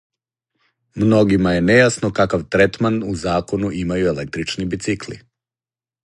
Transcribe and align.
Mногима 1.01 1.51
је 1.55 1.59
нејасно 1.65 2.09
какав 2.19 2.45
третман 2.55 2.97
у 3.11 3.13
закону 3.25 3.69
имају 3.83 4.09
електрични 4.13 4.65
бицикли. 4.73 5.19